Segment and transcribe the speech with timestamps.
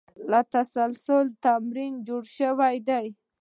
[0.31, 3.05] له دې تسلسل تمدن جوړ شوی دی.